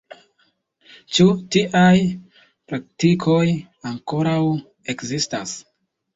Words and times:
Ĉu 1.17 1.25
tiaj 1.55 1.91
praktikoj 2.73 3.45
ankoraŭ 3.93 4.35
ekzistas? 4.97 5.57